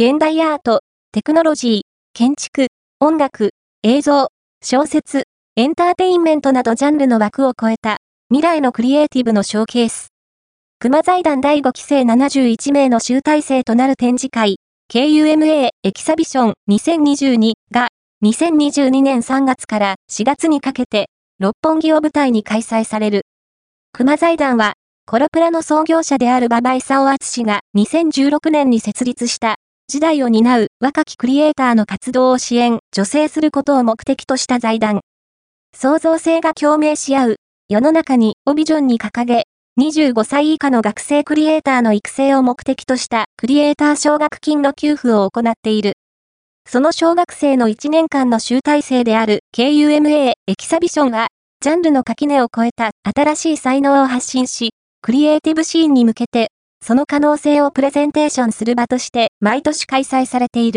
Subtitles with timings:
[0.00, 1.80] 現代アート、テクノロジー、
[2.14, 2.68] 建築、
[3.00, 3.50] 音楽、
[3.82, 4.28] 映像、
[4.62, 5.24] 小説、
[5.56, 7.96] エンターテインメントなどジャンルの枠を超えた
[8.30, 10.10] 未来のクリエイティブのショーケース。
[10.78, 14.58] 熊財団第5期生71名の集大成となる展示会、
[14.88, 17.88] KUMA エキサビション2022が
[18.24, 21.08] 2022年3月から4月にかけて
[21.40, 23.22] 六本木を舞台に開催される。
[23.92, 24.74] 熊財団は
[25.06, 29.56] コロプラの創業者である馬場勲敦が2016年に設立した
[29.90, 35.00] 時代を担う若きクリエイターの活動を支援、助成することを目的とした財団。
[35.74, 37.36] 創造性が共鳴し合う
[37.70, 39.44] 世の中にをビジョンに掲げ、
[39.80, 45.94] 25歳以下の学生クリエイターの育成を目的としたクリエイター奨学金の給付を行っている。
[46.68, 51.28] その小学生の1年間の集大成である KUMA エキサビションは、
[51.62, 56.50] ジャンルの垣根を超えた新しい才能を発信し、クリエイティブシーンに向けて、
[56.80, 60.76] その可能性をプレゼンテーションする場として毎年開催されている。